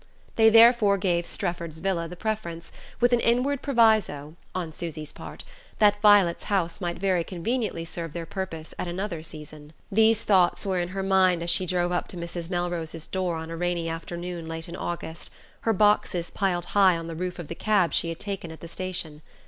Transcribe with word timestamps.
They 0.35 0.49
therefore 0.49 0.97
gave 0.97 1.27
Strefford's 1.27 1.77
villa 1.77 2.07
the 2.07 2.15
preference, 2.15 2.71
with 2.99 3.13
an 3.13 3.19
inward 3.19 3.61
proviso 3.61 4.33
(on 4.55 4.73
Susy's 4.73 5.11
part) 5.11 5.43
that 5.77 6.01
Violet's 6.01 6.45
house 6.45 6.81
might 6.81 6.97
very 6.97 7.23
conveniently 7.23 7.85
serve 7.85 8.13
their 8.13 8.25
purpose 8.25 8.73
at 8.79 8.87
another 8.87 9.21
season. 9.21 9.73
These 9.91 10.23
thoughts 10.23 10.65
were 10.65 10.79
in 10.79 10.87
her 10.97 11.03
mind 11.03 11.43
as 11.43 11.51
she 11.51 11.67
drove 11.67 11.91
up 11.91 12.07
to 12.07 12.17
Mrs. 12.17 12.49
Melrose's 12.49 13.05
door 13.05 13.35
on 13.35 13.51
a 13.51 13.55
rainy 13.55 13.87
afternoon 13.89 14.47
late 14.47 14.67
in 14.67 14.75
August, 14.75 15.29
her 15.59 15.73
boxes 15.73 16.31
piled 16.31 16.65
high 16.73 16.97
on 16.97 17.05
the 17.05 17.13
roof 17.13 17.37
of 17.37 17.47
the 17.47 17.53
cab 17.53 17.93
she 17.93 18.09
had 18.09 18.17
taken 18.17 18.51
at 18.51 18.61
the 18.61 18.67
station. 18.67 19.21